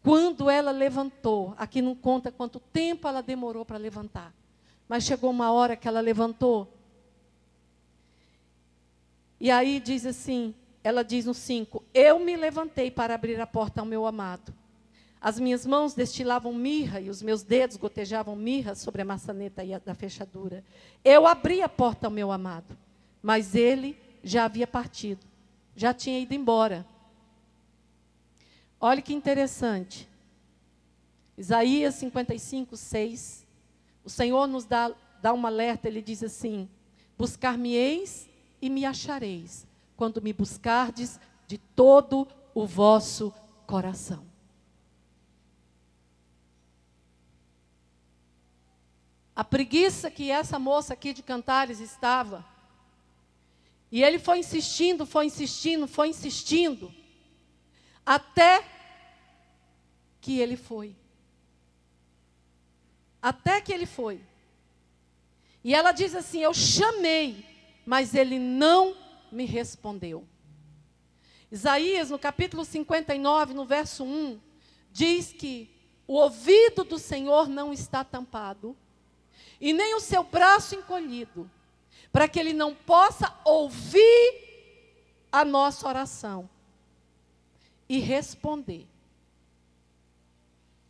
[0.04, 4.34] Quando ela levantou, aqui não conta quanto tempo ela demorou para levantar,
[4.88, 6.68] mas chegou uma hora que ela levantou.
[9.40, 13.82] E aí diz assim: ela diz no 5: Eu me levantei para abrir a porta
[13.82, 14.54] ao meu amado.
[15.20, 19.94] As minhas mãos destilavam mirra e os meus dedos gotejavam mirra sobre a maçaneta da
[19.94, 20.64] fechadura.
[21.06, 22.76] Eu abri a porta ao meu amado,
[23.22, 25.24] mas ele já havia partido,
[25.76, 26.86] já tinha ido embora.
[28.82, 30.10] Olha que interessante.
[31.38, 33.46] Isaías 55, 6.
[34.04, 34.92] O Senhor nos dá,
[35.22, 36.68] dá um alerta, ele diz assim:
[37.16, 38.28] Buscar-me-eis
[38.60, 43.32] e me achareis, quando me buscardes de todo o vosso
[43.68, 44.26] coração.
[49.36, 52.44] A preguiça que essa moça aqui de Cantares estava.
[53.92, 57.01] E ele foi insistindo, foi insistindo, foi insistindo.
[58.12, 58.66] Até
[60.20, 60.94] que ele foi.
[63.22, 64.20] Até que ele foi.
[65.64, 67.46] E ela diz assim: Eu chamei,
[67.86, 68.98] mas ele não
[69.32, 70.28] me respondeu.
[71.50, 74.42] Isaías, no capítulo 59, no verso 1,
[74.92, 75.74] diz que
[76.06, 78.76] o ouvido do Senhor não está tampado,
[79.58, 81.50] e nem o seu braço encolhido,
[82.12, 86.50] para que ele não possa ouvir a nossa oração
[87.92, 88.88] e responder.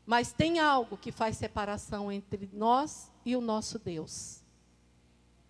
[0.05, 4.43] Mas tem algo que faz separação entre nós e o nosso Deus.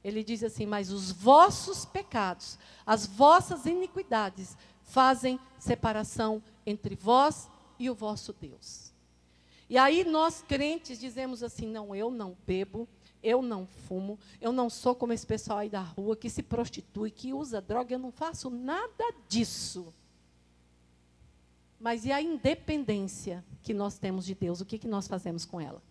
[0.01, 7.89] Ele diz assim: Mas os vossos pecados, as vossas iniquidades, fazem separação entre vós e
[7.89, 8.93] o vosso Deus.
[9.69, 12.87] E aí nós crentes dizemos assim: Não, eu não bebo,
[13.21, 17.11] eu não fumo, eu não sou como esse pessoal aí da rua que se prostitui,
[17.11, 19.93] que usa droga, eu não faço nada disso.
[21.81, 24.61] Mas e a independência que nós temos de Deus?
[24.61, 25.81] O que, que nós fazemos com ela?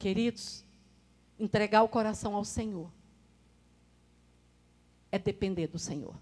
[0.00, 0.64] Queridos,
[1.38, 2.90] entregar o coração ao Senhor
[5.12, 6.16] é depender do Senhor.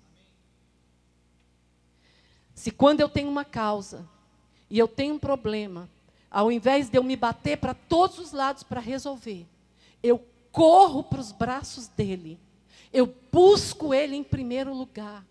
[2.54, 4.06] Se quando eu tenho uma causa
[4.68, 5.88] e eu tenho um problema,
[6.30, 9.46] ao invés de eu me bater para todos os lados para resolver,
[10.02, 12.38] eu corro para os braços dele
[12.92, 15.24] eu busco Ele em primeiro lugar.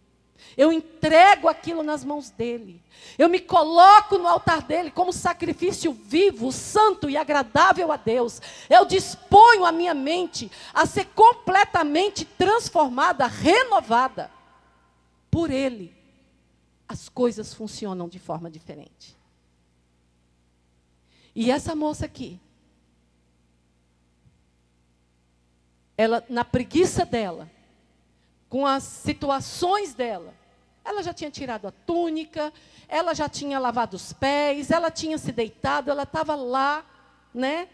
[0.56, 2.82] Eu entrego aquilo nas mãos dele.
[3.18, 8.42] Eu me coloco no altar dele como sacrifício vivo, santo e agradável a Deus.
[8.70, 14.32] Eu disponho a minha mente a ser completamente transformada, renovada
[15.30, 15.96] por ele.
[16.88, 19.16] As coisas funcionam de forma diferente.
[21.36, 22.40] E essa moça aqui,
[26.00, 27.52] ela na preguiça dela,
[28.48, 30.34] com as situações dela,
[30.82, 32.54] ela já tinha tirado a túnica,
[32.88, 36.86] ela já tinha lavado os pés, ela tinha se deitado, ela estava lá,
[37.34, 37.68] né?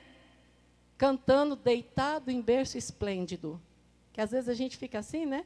[0.97, 3.61] Cantando deitado em berço esplêndido.
[4.11, 5.45] Que às vezes a gente fica assim, né?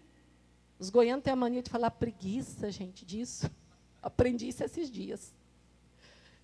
[0.79, 3.51] Os goianos têm a mania de falar preguiça, gente, disso.
[4.01, 5.33] Aprendi isso esses dias.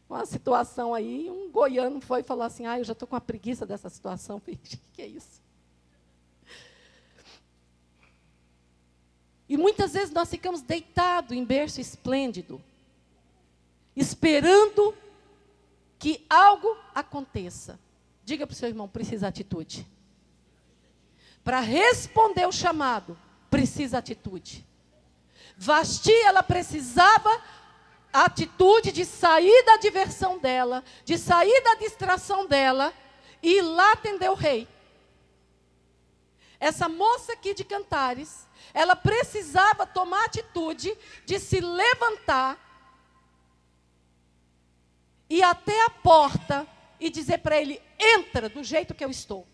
[0.10, 3.22] Uma situação aí, um goiano foi e falou assim: Ah, eu já estou com a
[3.22, 4.36] preguiça dessa situação.
[4.36, 5.45] o que é isso?
[9.48, 12.62] E muitas vezes nós ficamos deitados em berço esplêndido,
[13.96, 14.96] esperando
[16.00, 17.80] que algo aconteça.
[18.24, 19.88] Diga para o seu irmão: precisa atitude.
[21.44, 23.18] Para responder o chamado,
[23.52, 24.66] precisa atitude.
[25.56, 27.30] Vasti, ela precisava
[28.12, 32.94] a atitude de sair da diversão dela, de sair da distração dela
[33.44, 34.68] e ir lá atender o rei.
[36.60, 40.96] Essa moça aqui de Cantares, ela precisava tomar atitude
[41.26, 42.60] de se levantar
[45.30, 46.68] ir até a porta
[47.00, 49.48] e dizer para ele: entra do jeito que eu estou.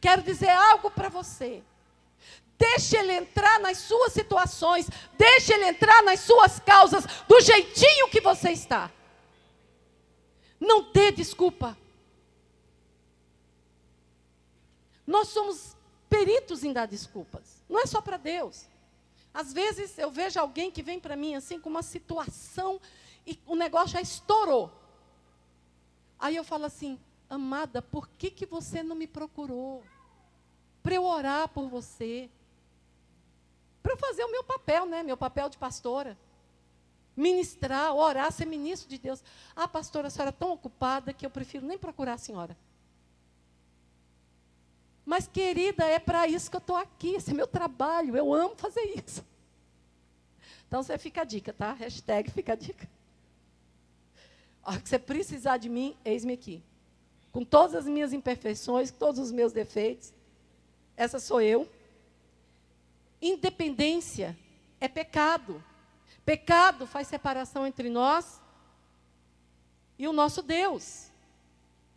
[0.00, 1.62] Quero dizer algo para você.
[2.58, 8.20] Deixe ele entrar nas suas situações, deixe ele entrar nas suas causas, do jeitinho que
[8.20, 8.90] você está.
[10.60, 11.76] Não dê desculpa.
[15.04, 15.76] Nós somos
[16.24, 17.62] peritos em dar desculpas.
[17.68, 18.66] Não é só para Deus.
[19.34, 22.80] Às vezes eu vejo alguém que vem para mim assim com uma situação
[23.26, 24.70] e o negócio já estourou.
[26.18, 29.82] Aí eu falo assim, amada, por que, que você não me procurou?
[30.80, 32.30] Para eu orar por você.
[33.82, 35.02] Para eu fazer o meu papel, né?
[35.02, 36.16] Meu papel de pastora.
[37.16, 39.24] Ministrar, orar, ser ministro de Deus.
[39.56, 42.56] Ah, pastora, a senhora é tão ocupada que eu prefiro nem procurar a senhora.
[45.04, 47.14] Mas, querida, é para isso que eu estou aqui.
[47.14, 48.16] Esse é meu trabalho.
[48.16, 49.24] Eu amo fazer isso.
[50.66, 51.72] Então, você fica a dica, tá?
[51.72, 52.88] Hashtag fica a dica.
[54.62, 56.62] A hora que você precisar de mim, eis-me aqui.
[57.32, 60.12] Com todas as minhas imperfeições, todos os meus defeitos.
[60.96, 61.68] Essa sou eu.
[63.20, 64.38] Independência
[64.80, 65.62] é pecado.
[66.24, 68.40] Pecado faz separação entre nós
[69.98, 71.11] e o nosso Deus.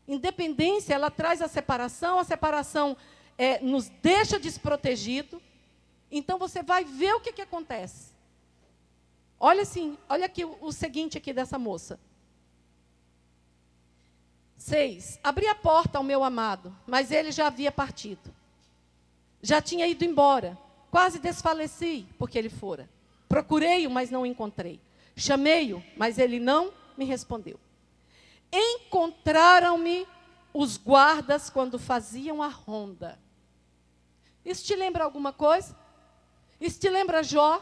[0.08, 2.96] Independência, ela traz a separação, a separação
[3.38, 5.42] é, nos deixa desprotegido.
[6.12, 8.14] Então você vai ver o que, que acontece.
[9.40, 12.00] Olha assim, olha aqui o, seguinte aqui dessa moça.
[14.58, 15.20] 6.
[15.24, 18.34] Abri a porta ao meu amado, mas ele já havia partido.
[19.42, 20.58] Já tinha ido embora.
[20.90, 22.90] Quase desfaleci, porque ele fora.
[23.28, 24.80] Procurei-o, mas não encontrei.
[25.16, 27.60] Chamei-o, mas ele não me respondeu.
[28.96, 30.08] Encontraram-me
[30.54, 33.20] os guardas quando faziam a ronda.
[34.46, 35.78] Isso te lembra alguma coisa?
[36.62, 37.62] Isso te lembra Jó?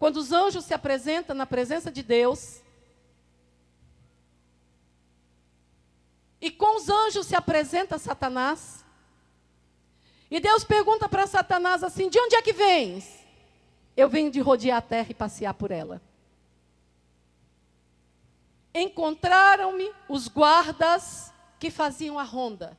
[0.00, 2.60] Quando os anjos se apresentam na presença de Deus.
[6.40, 8.84] E com os anjos se apresenta Satanás.
[10.28, 13.20] E Deus pergunta para Satanás assim: De onde é que vens?
[13.96, 16.02] Eu venho de rodear a terra e passear por ela.
[18.74, 22.76] Encontraram-me os guardas que faziam a ronda.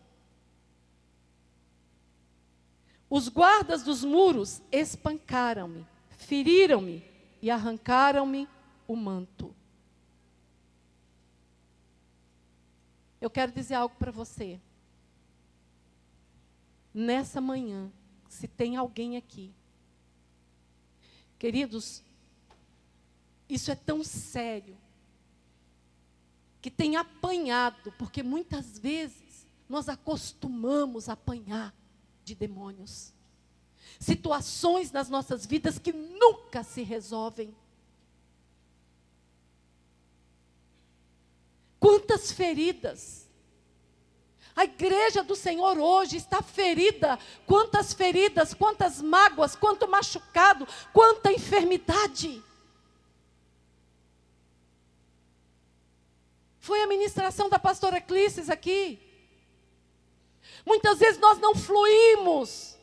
[3.10, 5.86] Os guardas dos muros espancaram-me,
[6.18, 7.04] feriram-me
[7.41, 8.48] e arrancaram-me
[8.88, 9.56] o manto.
[13.22, 14.60] Eu quero dizer algo para você.
[16.94, 17.91] Nessa manhã,
[18.28, 19.54] se tem alguém aqui
[21.44, 22.02] Queridos,
[23.50, 24.78] isso é tão sério
[26.64, 31.76] que tem apanhado, porque muitas vezes nós acostumamos a apanhar
[32.24, 33.14] de demônios.
[33.99, 37.53] Situações nas nossas vidas que nunca se resolvem.
[41.82, 43.28] Quantas feridas
[44.55, 47.20] a igreja do Senhor hoje está ferida.
[47.45, 52.41] Quantas feridas, quantas mágoas, quanto machucado, quanta enfermidade.
[56.64, 58.97] Foi a ministração da pastora Clícis aqui.
[60.66, 62.78] Muitas vezes nós não fluímos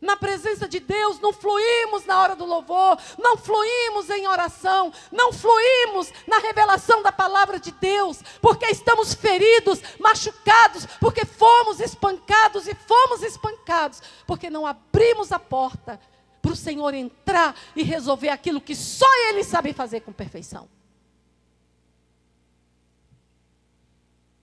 [0.00, 5.30] na presença de Deus, não fluímos na hora do louvor, não fluímos em oração, não
[5.30, 12.74] fluímos na revelação da palavra de Deus, porque estamos feridos, machucados, porque fomos espancados e
[12.74, 16.00] fomos espancados, porque não abrimos a porta
[16.40, 20.66] para o Senhor entrar e resolver aquilo que só Ele sabe fazer com perfeição.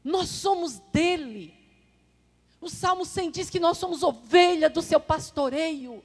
[0.04, 1.54] Nós somos dele.
[2.62, 6.04] O Salmo 100 diz que nós somos ovelha do seu pastoreio.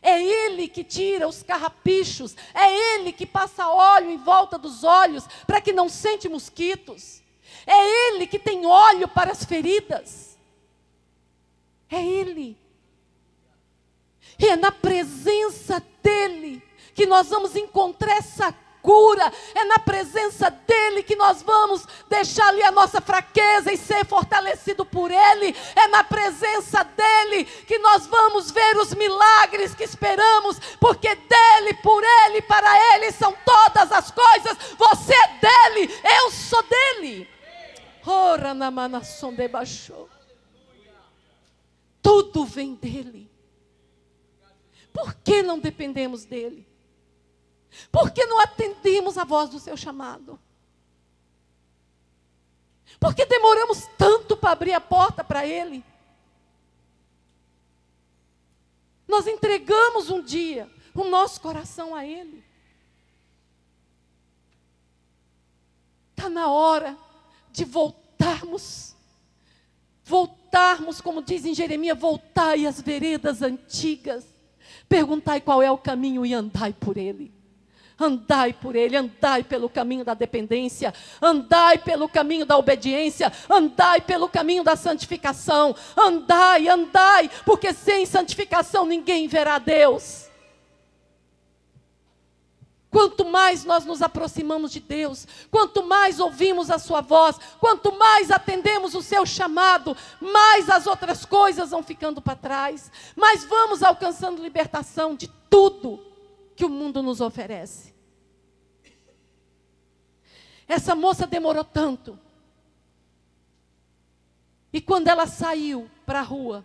[0.00, 5.26] É Ele que tira os carrapichos, é Ele que passa óleo em volta dos olhos
[5.46, 7.22] para que não sente mosquitos.
[7.66, 10.36] É Ele que tem óleo para as feridas.
[11.90, 12.56] É Ele.
[14.38, 16.62] E é na presença dEle
[16.94, 18.52] que nós vamos encontrar essa
[18.84, 24.04] cura, é na presença dEle que nós vamos deixar ali a nossa fraqueza e ser
[24.04, 30.58] fortalecido por Ele, é na presença dEle que nós vamos ver os milagres que esperamos,
[30.78, 36.62] porque dEle, por Ele, para Ele são todas as coisas, você é dEle, eu sou
[36.62, 37.26] dEle.
[38.06, 40.10] Ora na manação debaixou.
[42.02, 43.30] Tudo vem dEle.
[44.92, 46.73] Por que não dependemos dEle?
[47.90, 50.38] Por que não atendemos a voz do seu chamado?
[52.98, 55.84] Por que demoramos tanto para abrir a porta para Ele?
[59.06, 62.42] Nós entregamos um dia o nosso coração a Ele.
[66.10, 66.96] Está na hora
[67.50, 68.94] de voltarmos.
[70.04, 74.24] Voltarmos, como diz em Jeremias, voltai às veredas antigas.
[74.88, 77.32] Perguntai qual é o caminho e andai por ele.
[77.98, 80.92] Andai por ele, andai pelo caminho da dependência,
[81.22, 88.84] andai pelo caminho da obediência, andai pelo caminho da santificação, andai, andai, porque sem santificação
[88.84, 90.24] ninguém verá Deus.
[92.90, 98.30] Quanto mais nós nos aproximamos de Deus, quanto mais ouvimos a Sua voz, quanto mais
[98.30, 104.42] atendemos o Seu chamado, mais as outras coisas vão ficando para trás, mais vamos alcançando
[104.42, 106.13] libertação de tudo
[106.56, 107.94] que o mundo nos oferece.
[110.66, 112.18] Essa moça demorou tanto.
[114.72, 116.64] E quando ela saiu para a rua,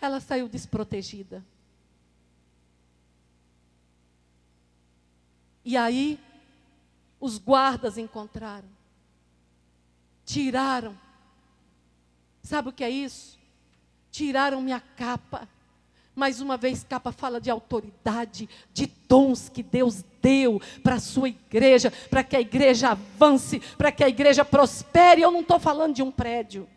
[0.00, 1.44] ela saiu desprotegida.
[5.64, 6.18] E aí,
[7.20, 8.68] os guardas encontraram,
[10.24, 10.98] tiraram.
[12.42, 13.38] Sabe o que é isso?
[14.10, 15.48] Tiraram minha capa.
[16.14, 21.28] Mais uma vez, capa fala de autoridade, de dons que Deus deu para a sua
[21.28, 25.22] igreja, para que a igreja avance, para que a igreja prospere.
[25.22, 26.68] Eu não estou falando de um prédio.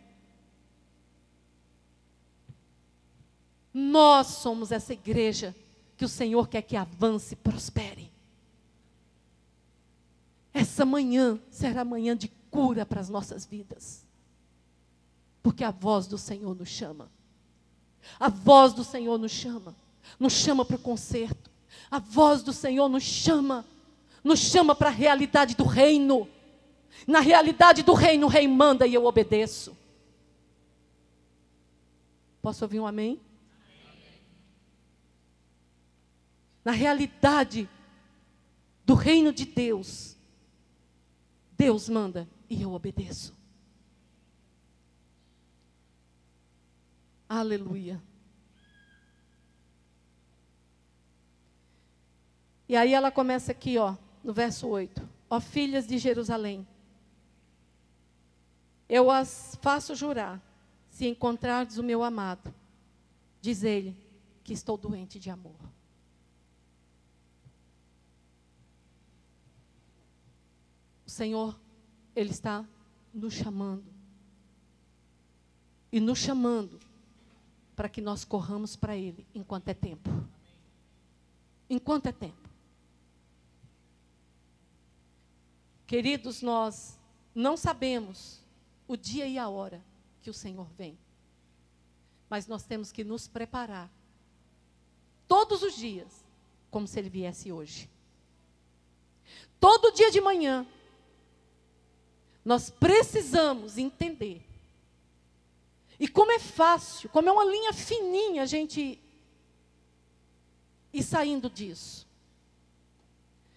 [3.74, 5.54] Nós somos essa igreja
[5.98, 8.10] que o Senhor quer que avance e prospere.
[10.54, 14.06] Essa manhã será manhã de cura para as nossas vidas.
[15.44, 17.12] Porque a voz do Senhor nos chama.
[18.20, 19.76] A voz do Senhor nos chama.
[20.20, 21.50] Nos chama para o conserto.
[21.90, 23.66] A voz do Senhor nos chama.
[24.24, 26.28] Nos chama para a realidade do reino.
[27.06, 29.76] Na realidade do reino, o rei manda e eu obedeço.
[32.42, 33.20] Posso ouvir um amém?
[36.64, 37.70] Na realidade
[38.86, 40.16] do reino de Deus,
[41.58, 43.35] Deus manda e eu obedeço.
[47.36, 48.02] Aleluia.
[52.68, 55.08] E aí ela começa aqui, ó, no verso 8.
[55.30, 56.66] Ó filhas de Jerusalém,
[58.88, 60.42] eu as faço jurar,
[60.90, 62.54] se encontrardes o meu amado,
[63.42, 63.98] diz ele,
[64.42, 65.60] que estou doente de amor.
[71.06, 71.60] O Senhor,
[72.16, 72.66] Ele está
[73.14, 73.94] nos chamando.
[75.92, 76.85] E nos chamando
[77.76, 80.10] para que nós corramos para Ele enquanto é tempo.
[81.70, 82.50] Enquanto é tempo.
[85.86, 86.98] Queridos, nós
[87.34, 88.40] não sabemos
[88.88, 89.84] o dia e a hora
[90.22, 90.98] que o Senhor vem.
[92.30, 93.92] Mas nós temos que nos preparar
[95.28, 96.24] todos os dias,
[96.72, 97.90] como se Ele viesse hoje.
[99.60, 100.66] Todo dia de manhã,
[102.44, 104.55] nós precisamos entender.
[106.00, 109.02] E como é fácil, como é uma linha fininha a gente
[110.92, 112.08] ir saindo disso.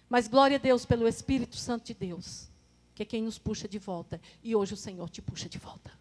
[0.09, 2.49] Mas glória a Deus pelo Espírito Santo de Deus,
[2.95, 4.21] que é quem nos puxa de volta.
[4.43, 5.93] E hoje o Senhor te puxa de volta.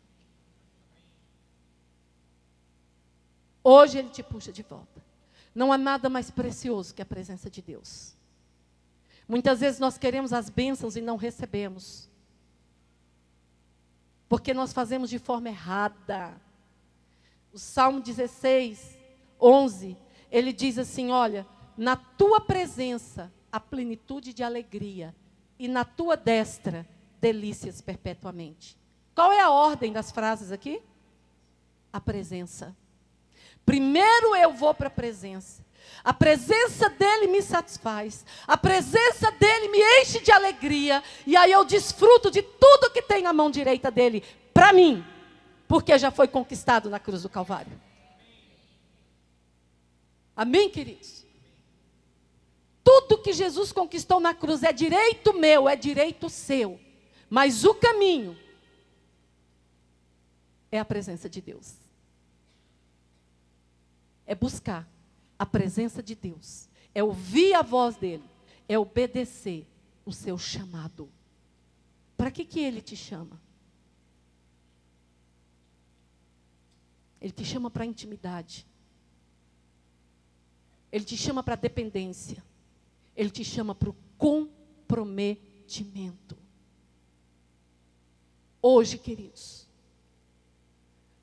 [3.64, 5.04] Hoje Ele te puxa de volta.
[5.54, 8.14] Não há nada mais precioso que a presença de Deus.
[9.28, 12.08] Muitas vezes nós queremos as bênçãos e não recebemos.
[14.28, 16.34] Porque nós fazemos de forma errada.
[17.54, 18.98] O Salmo 16,
[19.40, 19.98] 11,
[20.32, 21.46] ele diz assim: Olha,
[21.78, 25.16] na tua presença a plenitude de alegria,
[25.60, 26.88] e na tua destra
[27.20, 28.78] delícias perpetuamente.
[29.16, 30.82] Qual é a ordem das frases aqui?
[31.92, 32.76] A presença.
[33.66, 35.66] Primeiro eu vou para a presença.
[36.04, 38.26] A presença dele me satisfaz.
[38.48, 41.04] A presença dele me enche de alegria.
[41.26, 44.24] E aí eu desfruto de tudo que tem na mão direita dele
[44.54, 45.06] para mim,
[45.68, 47.80] porque já foi conquistado na cruz do Calvário.
[50.36, 51.26] Amém, queridos?
[52.84, 56.80] Tudo que Jesus conquistou na cruz é direito meu, é direito seu.
[57.30, 58.38] Mas o caminho
[60.72, 61.74] é a presença de Deus.
[64.26, 64.88] É buscar
[65.38, 68.24] a presença de Deus, é ouvir a voz dele,
[68.68, 69.68] é obedecer
[70.06, 71.10] o seu chamado.
[72.16, 73.40] Para que que ele te chama?
[77.22, 78.66] Ele te chama para intimidade.
[80.92, 82.44] Ele te chama para dependência.
[83.16, 86.38] Ele te chama para o comprometimento.
[88.62, 89.68] Hoje, queridos,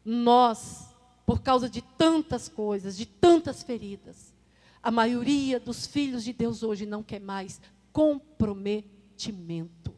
[0.05, 0.94] nós
[1.27, 4.33] por causa de tantas coisas, de tantas feridas.
[4.83, 7.61] A maioria dos filhos de Deus hoje não quer mais
[7.93, 9.95] comprometimento.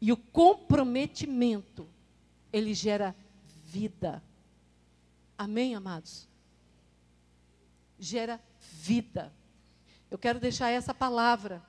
[0.00, 1.88] E o comprometimento,
[2.52, 3.14] ele gera
[3.66, 4.22] vida.
[5.38, 6.28] Amém, amados?
[7.98, 9.32] Gera vida.
[10.10, 11.62] Eu quero deixar essa palavra